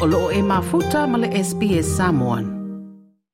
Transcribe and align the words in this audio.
o 0.00 0.06
loo 0.06 0.30
e 0.32 0.42
mafuta 0.42 1.06
ma 1.06 1.18
le 1.18 1.28
SBS 1.44 1.96
Samoan. 1.96 2.44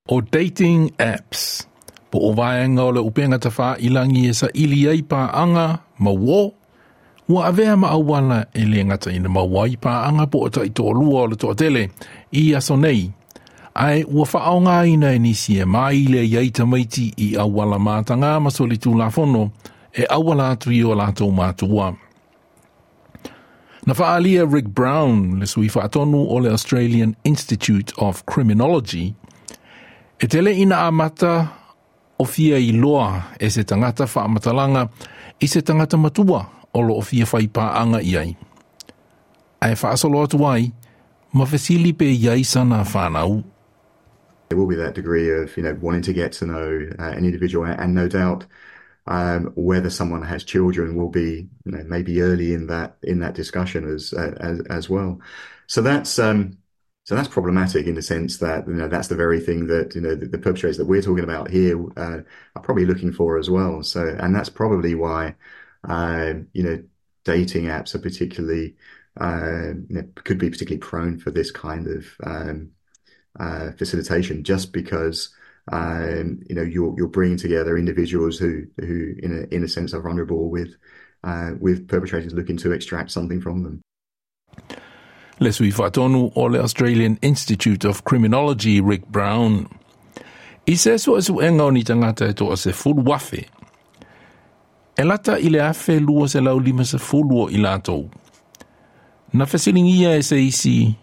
O 0.08 0.20
dating 0.20 0.90
apps. 0.98 1.62
Po 2.10 2.18
o 2.18 2.32
vaenga 2.34 2.82
o 2.82 2.90
le 2.90 3.00
upenga 3.00 3.38
ta 3.38 3.50
wha 3.58 3.76
ilangi 3.78 4.26
e 4.26 4.32
sa 4.34 4.48
ili 4.54 4.86
ei 4.86 5.02
pa 5.02 5.30
anga 5.42 5.78
ma 5.98 6.10
wo. 6.10 6.54
Ua 7.28 7.46
avea 7.46 7.76
ma 7.76 7.90
awala 7.90 8.46
e 8.54 8.64
le 8.66 8.84
ngata 8.84 9.12
ina 9.12 9.28
ma 9.28 9.42
wai 9.42 9.76
pa 9.76 10.06
anga 10.08 10.26
po 10.26 10.38
o 10.46 10.48
ta 10.48 10.64
i 10.66 10.70
tō 10.70 10.90
lua 10.94 11.20
o 11.22 11.26
le 11.26 11.36
tō 11.36 11.54
tele 11.54 11.90
i 12.32 12.54
aso 12.54 12.76
nei. 12.76 13.10
Ai 13.74 14.02
ua 14.02 14.26
wha 14.32 14.58
ngā 14.66 14.76
ina 14.90 15.14
e 15.14 15.18
nisi 15.18 15.60
e 15.62 15.64
mai 15.64 16.06
le 16.10 16.26
iei 16.26 16.50
tamaiti 16.50 17.12
i 17.16 17.36
awala 17.38 17.78
mātanga 17.78 18.40
ma 18.42 18.50
soli 18.50 18.76
tū 18.82 18.98
la 18.98 19.10
fono 19.10 19.50
e 19.94 20.02
awala 20.10 20.50
atu 20.50 20.74
i 20.74 20.82
o 20.82 20.98
lātou 20.98 21.30
tō 21.30 21.36
mātua. 21.38 22.05
Na 23.86 23.94
whaalia 23.94 24.44
Rick 24.44 24.74
Brown 24.74 25.38
le 25.38 25.46
sui 25.46 25.68
whaatonu 25.68 26.26
o 26.28 26.40
le 26.40 26.50
Australian 26.50 27.14
Institute 27.22 27.92
of 27.98 28.24
Criminology 28.26 29.14
e 30.18 30.26
tele 30.26 30.50
ina 30.58 30.86
amata 30.86 31.52
o 32.18 32.24
fia 32.24 32.58
i 32.58 32.72
loa 32.72 33.22
e 33.38 33.48
se 33.48 33.62
tangata 33.62 34.04
whaamatalanga 34.04 34.88
i 35.38 35.46
se 35.46 35.62
tangata 35.62 35.96
matua 35.96 36.46
o 36.74 36.80
lo 36.80 36.96
o 36.96 37.00
fia 37.00 37.24
whaipaanga 37.24 38.02
i 38.02 38.16
ai. 38.18 38.36
Ai 39.60 39.74
whaasolo 39.74 40.22
atu 40.22 40.42
ai, 40.46 40.72
ma 41.32 41.46
fesili 41.46 41.92
pe 41.92 42.10
iai 42.10 42.44
sana 42.44 42.82
whanau. 42.82 43.44
There 44.48 44.58
will 44.58 44.66
be 44.66 44.82
that 44.82 44.94
degree 44.94 45.30
of, 45.30 45.56
you 45.56 45.62
know, 45.62 45.78
wanting 45.80 46.02
to 46.02 46.12
get 46.12 46.32
to 46.32 46.46
know 46.46 46.90
uh, 46.98 47.14
an 47.14 47.24
individual 47.24 47.64
and 47.66 47.94
no 47.94 48.08
doubt 48.08 48.46
um, 49.06 49.52
whether 49.54 49.90
someone 49.90 50.22
has 50.22 50.44
children 50.44 50.96
will 50.96 51.08
be, 51.10 51.48
you 51.64 51.72
know, 51.72 51.84
maybe 51.86 52.20
early 52.22 52.54
in 52.54 52.66
that 52.68 52.96
in 53.02 53.20
that 53.20 53.34
discussion 53.34 53.88
as 53.92 54.12
uh, 54.12 54.34
as, 54.40 54.60
as 54.68 54.90
well. 54.90 55.20
So 55.66 55.82
that's 55.82 56.18
um, 56.18 56.58
so 57.04 57.14
that's 57.14 57.28
problematic 57.28 57.86
in 57.86 57.94
the 57.94 58.02
sense 58.02 58.38
that 58.38 58.66
you 58.66 58.74
know 58.74 58.88
that's 58.88 59.08
the 59.08 59.16
very 59.16 59.40
thing 59.40 59.68
that 59.68 59.94
you 59.94 60.00
know 60.00 60.14
the, 60.14 60.26
the 60.26 60.38
perpetrators 60.38 60.76
that 60.78 60.86
we're 60.86 61.02
talking 61.02 61.24
about 61.24 61.50
here 61.50 61.80
uh, 61.96 62.20
are 62.54 62.62
probably 62.62 62.86
looking 62.86 63.12
for 63.12 63.38
as 63.38 63.48
well. 63.48 63.82
So 63.82 64.16
and 64.18 64.34
that's 64.34 64.48
probably 64.48 64.94
why 64.94 65.36
uh, 65.84 66.34
you 66.52 66.62
know 66.62 66.82
dating 67.24 67.64
apps 67.64 67.94
are 67.94 68.00
particularly 68.00 68.76
uh, 69.20 69.72
you 69.88 69.96
know, 69.96 70.08
could 70.24 70.38
be 70.38 70.50
particularly 70.50 70.78
prone 70.78 71.18
for 71.18 71.30
this 71.30 71.50
kind 71.50 71.86
of 71.86 72.06
um, 72.24 72.70
uh, 73.38 73.70
facilitation, 73.72 74.44
just 74.44 74.72
because 74.72 75.34
um, 75.72 76.40
you 76.48 76.54
know 76.54 76.62
you're 76.62 76.94
you're 76.96 77.08
bringing 77.08 77.36
together 77.36 77.76
individuals 77.76 78.38
who 78.38 78.66
who 78.78 79.14
in 79.18 79.32
a 79.32 79.54
in 79.54 79.64
a 79.64 79.68
sense 79.68 79.94
are 79.94 80.00
vulnerable 80.00 80.48
with 80.50 80.76
uh, 81.24 81.52
with 81.60 81.88
perpetrators 81.88 82.32
looking 82.34 82.56
to 82.56 82.72
extract 82.72 83.10
something 83.10 83.40
from 83.40 83.62
them. 83.62 83.80
Le 85.40 85.52
sui 85.52 85.70
whaatonu 85.70 86.32
o 86.36 86.54
Australian 86.56 87.18
Institute 87.20 87.84
of 87.84 88.04
Criminology 88.04 88.80
Rick 88.80 89.06
Brown. 89.08 89.68
I 90.66 90.74
se 90.74 90.98
so 90.98 91.16
esu 91.16 91.42
enga 91.42 91.64
o 91.64 91.70
ni 91.70 91.82
tangata 91.82 92.28
e 92.28 92.32
toa 92.32 92.56
se 92.56 92.72
fulu 92.72 93.04
wafe. 93.04 93.46
E 94.98 95.02
lata 95.02 95.38
i 95.38 95.50
le 95.50 95.58
afe 95.58 96.00
lua 96.00 96.28
se 96.28 96.40
lau 96.40 96.58
lima 96.58 96.84
se 96.84 96.98
fulu 96.98 97.42
o 97.42 97.48
i. 97.50 97.58
Na 99.32 99.44
fesilingia 99.44 100.16
e 100.16 100.22
se 100.22 100.36
isi 100.36 100.96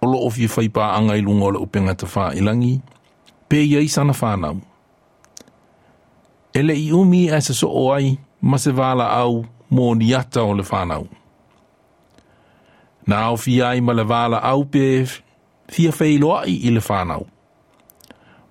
o 0.00 0.06
lo 0.06 0.26
ofi 0.26 0.48
whaipa 0.48 0.96
anga 0.96 1.16
i 1.16 1.20
le 1.20 1.58
upenga 1.58 1.94
ta 1.94 2.32
ilangi. 2.34 2.80
Pe 3.48 3.62
iai 3.62 3.88
sana 3.88 4.12
whanau. 4.12 4.60
Ele 6.52 6.74
i 6.74 6.92
umi 6.92 7.28
e 7.28 7.40
se 7.40 7.54
so 7.54 7.68
oai 7.68 8.18
ma 8.42 8.58
se 8.58 8.70
wala 8.70 9.06
au 9.20 9.44
mō 9.72 9.96
ni 9.96 10.14
ata 10.14 10.42
o 10.42 10.54
le 10.54 10.62
whanau. 10.62 11.06
Na 13.06 13.26
au 13.26 13.36
fi 13.36 13.62
ai 13.62 13.80
ma 13.80 13.92
le 13.92 14.02
wala 14.02 14.42
au 14.42 14.64
pe 14.64 15.06
fia 15.68 15.90
whailoa 15.90 16.46
i 16.46 16.56
i 16.66 16.70
le 16.70 16.80
whanau. 16.80 17.26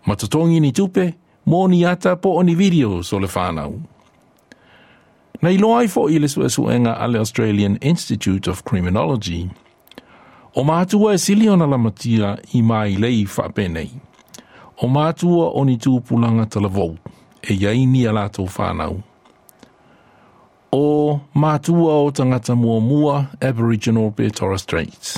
Ma 0.06 0.16
tatongi 0.16 0.60
ni 0.60 0.72
tupe, 0.72 1.14
mō 1.48 1.70
ni 1.70 1.86
ata 1.86 2.16
po 2.16 2.38
o 2.40 2.42
ni 2.44 2.56
video 2.56 3.02
so 3.02 3.20
le 3.20 3.28
whanau. 3.28 3.82
Na 5.42 5.50
i 5.50 5.58
loai 5.58 5.88
fo 5.88 6.08
i 6.10 6.20
le 6.20 6.28
su 6.28 6.42
suenga 6.50 6.96
a 6.98 7.06
Australian 7.20 7.78
Institute 7.82 8.48
of 8.48 8.64
Criminology. 8.64 9.50
O 10.56 10.64
mātua 10.64 11.14
e 11.14 11.18
siliona 11.18 11.68
la 11.68 11.78
matia 11.78 12.38
i 12.54 12.62
mai 12.62 12.96
lei 12.96 13.26
whapenei. 13.26 13.92
O 14.76 14.90
mātua 14.92 15.54
o 15.56 15.62
ni 15.64 15.78
tūpulanga 15.80 16.50
talavou, 16.52 16.98
e 17.40 17.56
iai 17.56 17.86
ni 17.88 18.02
a 18.04 18.12
lātou 18.12 18.50
whānau. 18.52 18.98
O 20.76 21.20
mātua 21.32 21.94
o 22.04 22.10
tangata 22.12 22.58
mua 22.60 22.82
mua 22.84 23.22
Aboriginal 23.40 24.12
pe 24.12 24.28
Torres 24.36 24.66
Straits. 24.68 25.14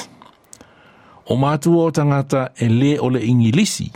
O 1.25 1.39
mātua 1.41 1.87
o 1.87 1.91
tangata 1.91 2.51
e 2.53 2.69
le 2.69 2.99
o 3.01 3.09
le 3.09 3.23
ingilisi, 3.25 3.89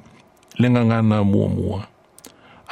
le 0.58 0.74
ngangana 0.74 1.22
mua 1.24 1.48
mua. 1.54 1.82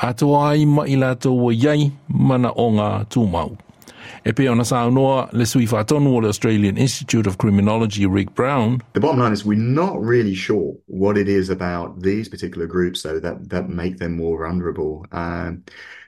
Ato 0.02 0.34
ai 0.42 0.66
ma 0.66 0.88
i 0.90 0.98
lātou 0.98 1.46
o 1.46 1.54
iai 1.54 1.92
mana 2.10 2.56
o 2.58 2.72
ngā 2.74 2.90
tūmau. 3.14 3.54
E 4.26 4.32
pe 4.32 4.48
ona 4.48 4.64
saunoa 4.64 5.30
le 5.34 5.46
sui 5.46 5.68
o 5.72 6.28
Australian 6.28 6.78
Institute 6.78 7.28
of 7.28 7.38
Criminology 7.38 8.06
Rick 8.06 8.36
Brown. 8.36 8.82
The 8.94 9.00
bottom 9.00 9.20
line 9.20 9.34
is 9.34 9.46
we're 9.46 9.58
not 9.58 10.00
really 10.00 10.36
sure 10.36 10.76
what 10.88 11.18
it 11.18 11.28
is 11.28 11.50
about 11.50 12.02
these 12.02 12.30
particular 12.30 12.68
groups, 12.68 13.04
though, 13.04 13.20
that, 13.20 13.50
that 13.50 13.70
make 13.70 13.98
them 13.98 14.16
more 14.16 14.46
vulnerable. 14.46 15.06
Um, 15.12 15.64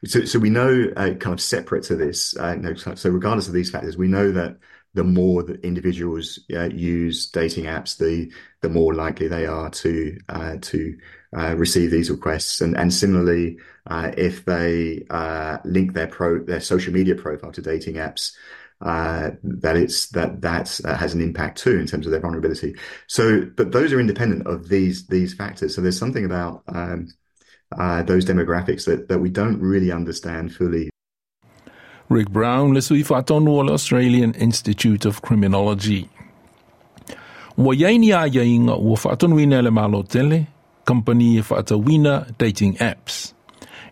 so, 0.06 0.26
so 0.26 0.40
we 0.40 0.50
know, 0.50 0.92
uh, 0.96 1.14
kind 1.16 1.34
of 1.34 1.42
separate 1.42 1.84
to 1.84 1.96
this, 1.96 2.36
uh, 2.38 2.56
no, 2.56 2.74
so 2.74 3.10
regardless 3.10 3.48
of 3.48 3.54
these 3.54 3.70
factors, 3.70 3.98
we 3.98 4.08
know 4.08 4.32
that 4.32 4.58
the 4.94 5.04
more 5.04 5.44
that 5.44 5.64
individuals 5.64 6.40
uh, 6.54 6.64
use 6.64 7.30
dating 7.30 7.66
apps, 7.66 7.98
the 7.98 8.32
the 8.62 8.70
more 8.70 8.94
likely 8.94 9.28
they 9.28 9.46
are 9.46 9.70
to 9.70 10.18
uh, 10.28 10.58
to 10.62 10.98
uh, 11.36 11.56
receive 11.56 11.92
these 11.92 12.12
requests. 12.12 12.62
And 12.62 12.78
and 12.78 12.94
similarly, 12.94 13.58
uh, 13.88 14.12
if 14.18 14.46
they 14.46 15.06
uh, 15.10 15.58
link 15.66 15.94
their 15.94 16.08
pro 16.08 16.44
their 16.44 16.62
social 16.62 16.94
media 16.94 17.16
profile 17.16 17.52
to 17.52 17.62
dating 17.62 17.96
apps, 17.96 18.34
uh, 18.82 19.32
that 19.44 19.76
it's 19.76 20.10
that 20.10 20.42
that 20.42 20.80
has 20.84 21.14
an 21.14 21.22
impact 21.22 21.58
too 21.58 21.78
in 21.80 21.88
terms 21.88 22.06
of 22.06 22.12
their 22.12 22.22
vulnerability. 22.22 22.76
So, 23.08 23.46
but 23.56 23.72
those 23.72 23.94
are 23.94 24.00
independent 24.00 24.48
of 24.48 24.70
these 24.70 25.08
these 25.08 25.34
factors. 25.34 25.76
So 25.76 25.82
there's 25.82 25.98
something 25.98 26.26
about 26.26 26.64
um, 26.68 27.08
those 28.06 28.26
demographics 28.26 28.86
that 28.86 29.08
that 29.08 29.20
we 29.20 29.30
don't 29.30 29.60
really 29.60 29.92
understand 29.92 30.54
fully. 30.54 30.90
Rick 32.10 32.30
Brown 32.32 32.74
le 32.74 32.82
whaatonu 32.82 33.70
o 33.70 33.74
Australian 33.74 34.34
Institute 34.34 35.06
of 35.06 35.22
Criminology. 35.22 36.10
Wa 37.56 37.74
yaini 37.74 38.12
a 38.12 38.30
yainga 38.30 38.76
ina 39.40 39.62
le 39.62 40.48
company 40.86 41.38
e 41.38 41.42
whaatawina 41.42 42.26
dating 42.38 42.78
apps. 42.80 43.34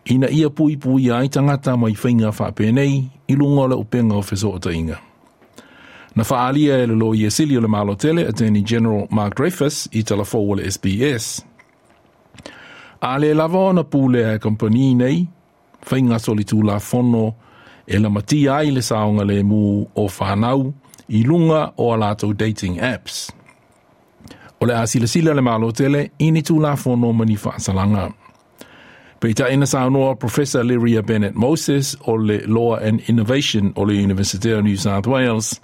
Ina 0.05 0.29
ia 0.29 0.49
pui 0.49 0.77
pui 0.77 1.11
ai 1.11 1.29
tangata 1.29 1.77
mai 1.77 1.93
whainga 1.93 2.31
whapenei, 2.31 3.09
i 3.27 3.35
lunga 3.35 3.67
le 3.67 3.75
upenga 3.75 4.15
o 4.15 4.21
wheso 4.21 4.51
o 4.51 4.59
tainga. 4.59 4.97
Na 6.15 6.23
whaalia 6.23 6.77
e 6.77 6.87
le 6.87 6.95
lo 6.95 7.13
i 7.13 7.25
esili 7.25 7.57
o 7.57 7.61
le 7.61 7.67
malo 7.67 7.95
tele, 7.95 8.27
Attorney 8.27 8.61
General 8.61 9.07
Mark 9.11 9.35
Dreyfus, 9.35 9.87
i 9.91 10.03
tala 10.03 10.23
fōua 10.23 10.55
le 10.57 10.71
SBS. 10.71 11.45
A 13.01 13.17
le 13.19 13.33
lava 13.33 13.59
ona 13.69 13.83
pūle 13.83 14.25
a 14.33 14.39
company 14.39 14.95
nei, 14.95 15.27
whainga 15.89 16.19
soli 16.19 16.43
tū 16.43 16.63
la 16.65 16.79
whono 16.79 17.35
e 17.87 17.99
la 17.99 18.09
mati 18.09 18.47
ai 18.47 18.71
le 18.71 18.81
saonga 18.81 19.23
le 19.23 19.43
mu 19.43 19.85
o 19.95 20.07
whanau 20.07 20.73
i 21.09 21.23
lunga 21.23 21.73
o 21.77 21.93
a 21.93 22.15
dating 22.33 22.79
apps. 22.79 23.31
O 24.61 24.65
le 24.65 24.73
asila 24.73 25.07
sila 25.07 25.33
le 25.33 25.41
malo 25.41 25.71
tele, 25.71 26.09
ini 26.19 26.41
tū 26.41 26.59
la 26.61 26.75
fono 26.75 27.13
mani 27.13 27.37
whaasalanga. 27.37 28.09
Peita 29.19 29.49
ina 29.51 29.65
saunoa 29.65 30.15
Professor 30.19 30.63
Lyria 30.63 31.01
Bennett 31.01 31.35
Moses 31.35 31.95
o 32.07 32.13
le 32.13 32.41
Law 32.47 32.75
and 32.75 33.01
Innovation 33.09 33.73
o 33.75 33.83
le 33.83 33.93
University 33.93 34.51
of 34.51 34.63
New 34.63 34.77
South 34.77 35.07
Wales, 35.07 35.59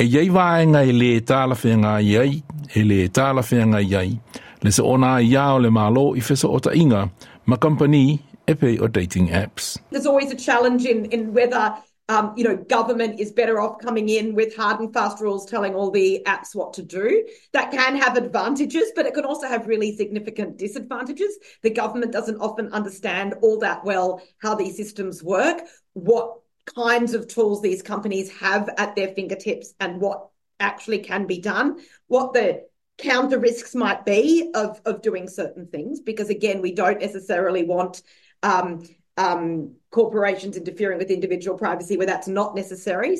e 0.00 0.04
iei 0.04 0.28
vaenga 0.28 0.84
e 0.84 0.92
le 0.92 1.20
tāla 1.20 1.54
whenga 1.54 2.00
iei, 2.00 2.42
e 2.74 2.82
le 2.82 3.08
tāla 3.08 3.42
whenga 3.42 3.80
iei, 3.80 4.18
le 4.62 4.72
se 4.72 4.82
ona 4.82 5.20
ia 5.20 5.52
o 5.54 5.58
le 5.58 5.70
malo 5.70 6.14
i 6.16 6.22
o 6.44 6.60
inga, 6.74 7.10
ma 7.46 7.56
company 7.56 8.20
epi 8.46 8.78
or 8.78 8.88
dating 8.88 9.28
apps. 9.28 9.78
There's 9.90 10.06
always 10.06 10.30
a 10.30 10.36
challenge 10.36 10.84
in, 10.84 11.06
in 11.06 11.32
whether 11.32 11.74
um, 12.08 12.34
you 12.36 12.44
know, 12.44 12.56
government 12.56 13.18
is 13.18 13.32
better 13.32 13.60
off 13.60 13.78
coming 13.78 14.10
in 14.10 14.34
with 14.34 14.54
hard 14.54 14.80
and 14.80 14.92
fast 14.92 15.22
rules 15.22 15.46
telling 15.46 15.74
all 15.74 15.90
the 15.90 16.22
apps 16.26 16.54
what 16.54 16.74
to 16.74 16.82
do. 16.82 17.26
That 17.52 17.70
can 17.70 17.96
have 17.96 18.16
advantages, 18.16 18.92
but 18.94 19.06
it 19.06 19.14
can 19.14 19.24
also 19.24 19.46
have 19.48 19.66
really 19.66 19.96
significant 19.96 20.58
disadvantages. 20.58 21.38
The 21.62 21.70
government 21.70 22.12
doesn't 22.12 22.40
often 22.40 22.72
understand 22.72 23.34
all 23.40 23.58
that 23.60 23.84
well 23.84 24.20
how 24.38 24.54
these 24.54 24.76
systems 24.76 25.22
work, 25.22 25.62
what 25.94 26.40
kinds 26.74 27.14
of 27.14 27.26
tools 27.26 27.62
these 27.62 27.82
companies 27.82 28.30
have 28.38 28.68
at 28.76 28.94
their 28.96 29.08
fingertips, 29.08 29.72
and 29.80 30.00
what 30.00 30.28
actually 30.60 30.98
can 30.98 31.26
be 31.26 31.40
done, 31.40 31.78
what 32.06 32.34
the 32.34 32.64
counter 32.98 33.38
risks 33.38 33.74
might 33.74 34.04
be 34.04 34.50
of, 34.54 34.80
of 34.84 35.02
doing 35.02 35.26
certain 35.26 35.66
things, 35.66 36.00
because 36.00 36.28
again, 36.28 36.60
we 36.60 36.74
don't 36.74 37.00
necessarily 37.00 37.64
want 37.64 38.02
um, 38.42 38.84
um, 39.16 39.70
corporations 39.90 40.56
interfering 40.56 40.98
with 40.98 41.10
individual 41.10 41.56
privacy 41.56 41.96
where 41.96 42.06
that's 42.06 42.28
not 42.28 42.54
necessary. 42.54 43.18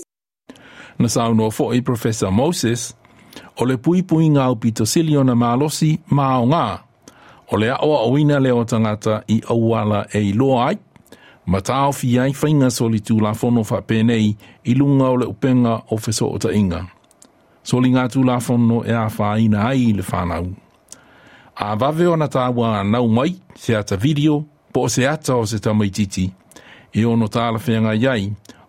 Na 0.99 1.08
saunoa 1.08 1.52
fo'i 1.52 1.82
Professor 1.82 2.31
Moses, 2.31 2.94
o 3.58 3.64
le 3.64 3.79
pui 3.79 4.02
pui 4.02 4.29
ngā 4.31 4.46
upito 4.55 4.87
sili 4.87 5.17
o 5.19 5.23
na 5.26 5.35
mālosi 5.35 5.96
mā 6.11 6.29
o 6.38 6.46
ngā. 6.46 6.67
O 7.52 7.58
le 7.58 7.70
aoa 7.75 8.05
o 8.06 8.19
ina 8.19 8.38
leo 8.41 8.64
tangata 8.64 9.23
i 9.29 9.41
auala 9.50 10.05
e 10.14 10.23
i 10.31 10.32
loa 10.32 10.69
ai, 10.70 10.79
ma 11.46 11.61
tāo 11.61 11.93
fi 11.93 12.14
ai 12.19 12.32
whainga 12.32 12.70
soli 12.73 13.02
tū 13.05 13.19
la 13.23 13.35
fono 13.35 13.64
wha 13.67 13.82
pēnei 13.82 14.31
i 14.64 14.75
lunga 14.79 15.11
o 15.11 15.19
le 15.20 15.29
upenga 15.29 15.81
o 15.90 15.99
feso 15.99 16.31
o 16.31 16.38
ta 16.38 16.55
inga. 16.55 16.85
Soli 17.64 17.90
ngā 17.90 18.06
tū 18.14 18.25
la 18.25 18.38
fono 18.40 18.85
e 18.87 18.94
a 18.94 19.08
whaina 19.11 19.69
ai 19.70 19.93
le 19.93 20.06
whanau. 20.06 20.55
A 21.55 21.75
vave 21.76 22.06
o 22.11 22.17
na 22.17 22.26
tāua 22.26 22.82
nau 22.87 23.06
mai, 23.08 23.35
se 23.55 23.76
ata 23.76 23.97
video, 23.97 24.44
po 24.75 24.88
se 24.88 25.06
ata 25.06 25.37
o 25.37 25.47
se 25.47 25.59
tamaititi, 25.59 26.26
e 26.93 27.05
ono 27.06 27.29
tāla 27.29 27.61
whenga 27.62 27.94
iai, 27.94 28.26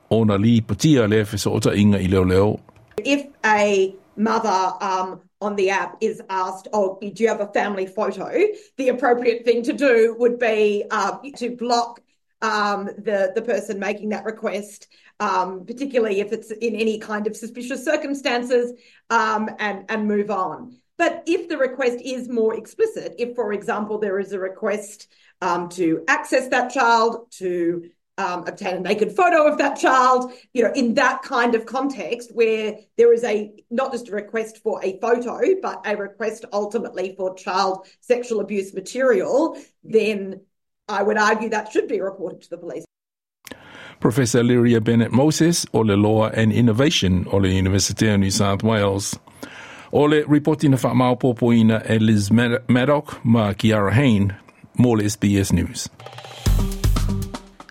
o 0.10 0.24
na 0.24 0.38
li 0.38 0.62
patia 0.62 1.08
le 1.10 1.24
feso 1.26 1.52
o 1.58 1.60
ta 1.60 1.74
inga 1.74 1.98
i 1.98 2.08
leo 2.08 2.24
leo. 2.24 2.60
If 3.04 3.26
a 3.44 3.96
mother 4.16 4.74
um, 4.82 5.20
on 5.42 5.56
the 5.56 5.72
app 5.72 5.98
is 6.02 6.22
asked, 6.30 6.68
"Oh, 6.74 7.00
do 7.02 7.24
you 7.24 7.28
have 7.28 7.42
a 7.42 7.52
family 7.54 7.88
photo?" 7.88 8.30
The 8.78 8.90
appropriate 8.90 9.46
thing 9.46 9.64
to 9.64 9.74
do 9.74 10.16
would 10.20 10.38
be 10.38 10.86
uh, 10.92 11.18
to 11.38 11.56
block 11.56 12.02
um, 12.42 12.86
the 12.86 13.32
the 13.34 13.42
person 13.42 13.80
making 13.80 14.10
that 14.10 14.26
request, 14.26 14.88
um, 15.20 15.66
particularly 15.66 16.20
if 16.20 16.32
it's 16.32 16.52
in 16.52 16.76
any 16.76 17.00
kind 17.00 17.26
of 17.26 17.36
suspicious 17.36 17.84
circumstances, 17.84 18.74
um, 19.10 19.50
and 19.58 19.86
and 19.90 20.08
move 20.08 20.30
on. 20.30 20.78
But 20.98 21.24
if 21.26 21.50
the 21.50 21.58
request 21.58 22.00
is 22.04 22.30
more 22.30 22.56
explicit, 22.56 23.16
if, 23.18 23.36
for 23.36 23.52
example, 23.54 23.98
there 23.98 24.20
is 24.20 24.32
a 24.32 24.40
request 24.40 25.08
um, 25.42 25.70
to 25.70 26.04
access 26.08 26.48
that 26.50 26.72
child, 26.72 27.32
to 27.34 27.90
um, 28.18 28.48
obtain 28.48 28.78
a 28.78 28.80
naked 28.80 29.16
photo 29.16 29.46
of 29.46 29.58
that 29.58 29.78
child, 29.78 30.32
you 30.54 30.64
know, 30.64 30.72
in 30.74 30.94
that 30.94 31.22
kind 31.22 31.54
of 31.54 31.66
context 31.66 32.34
where 32.34 32.78
there 32.98 33.14
is 33.14 33.24
a 33.24 33.52
not 33.70 33.92
just 33.92 34.08
a 34.08 34.12
request 34.12 34.64
for 34.64 34.84
a 34.84 34.98
photo, 35.00 35.42
but 35.62 35.82
a 35.86 35.98
request 35.98 36.46
ultimately 36.54 37.14
for 37.18 37.36
child 37.36 37.88
sexual 38.00 38.40
abuse 38.40 38.74
material, 38.74 39.58
then 39.84 40.42
I 40.88 41.04
would 41.04 41.18
argue 41.18 41.50
that 41.50 41.72
should 41.72 41.88
be 41.88 42.00
reported 42.00 42.42
to 42.44 42.50
the 42.52 42.58
police. 42.58 42.86
Professor 44.00 44.44
Lyria 44.44 44.84
Bennett 44.84 45.12
Moses 45.12 45.66
o 45.74 45.80
le 45.80 45.94
Law 45.96 46.28
and 46.28 46.54
Innovation 46.54 47.28
o 47.32 47.38
le 47.38 47.50
University 47.50 48.08
of 48.08 48.20
New 48.20 48.32
South 48.32 48.64
Wales. 48.64 49.18
O 49.98 50.08
le 50.08 50.26
reporti 50.28 50.70
na 50.70 50.78
whaamaupopo 50.78 51.54
ina 51.54 51.78
uh, 51.78 51.92
e 51.92 52.00
Liz 52.00 52.30
Maddock 52.68 53.20
ma 53.24 53.54
Kiara 53.54 53.92
Hain 53.92 54.34
le 54.78 55.10
SBS 55.10 55.54
News. 55.54 55.90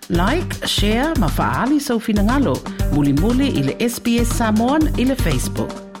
Like, 0.09 0.67
share, 0.67 1.13
ma 1.19 1.27
faali 1.27 1.79
sau 1.79 1.99
finangalo, 1.99 2.57
muli 2.93 3.13
muli 3.13 3.47
ili 3.47 3.89
SBS 3.89 4.37
Samoan 4.37 4.81
ili 4.97 5.15
Facebook. 5.15 5.94